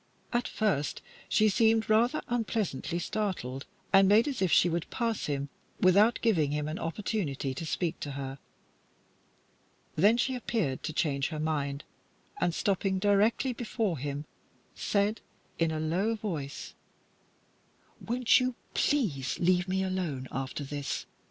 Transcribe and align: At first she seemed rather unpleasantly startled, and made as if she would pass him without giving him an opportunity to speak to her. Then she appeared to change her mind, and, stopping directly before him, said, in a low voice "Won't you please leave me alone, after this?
At 0.33 0.47
first 0.47 1.03
she 1.29 1.47
seemed 1.47 1.87
rather 1.87 2.23
unpleasantly 2.27 2.97
startled, 2.97 3.67
and 3.93 4.07
made 4.07 4.27
as 4.27 4.41
if 4.41 4.51
she 4.51 4.67
would 4.67 4.89
pass 4.89 5.27
him 5.27 5.49
without 5.79 6.17
giving 6.23 6.49
him 6.49 6.67
an 6.67 6.79
opportunity 6.79 7.53
to 7.53 7.67
speak 7.67 7.99
to 7.99 8.13
her. 8.13 8.39
Then 9.95 10.17
she 10.17 10.33
appeared 10.33 10.81
to 10.81 10.91
change 10.91 11.27
her 11.27 11.39
mind, 11.39 11.83
and, 12.39 12.55
stopping 12.55 12.97
directly 12.97 13.53
before 13.53 13.99
him, 13.99 14.25
said, 14.73 15.21
in 15.59 15.69
a 15.69 15.79
low 15.79 16.15
voice 16.15 16.73
"Won't 18.03 18.39
you 18.39 18.55
please 18.73 19.37
leave 19.37 19.67
me 19.67 19.83
alone, 19.83 20.27
after 20.31 20.63
this? 20.63 21.05